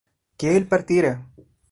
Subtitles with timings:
[0.35, 1.27] que él no partiera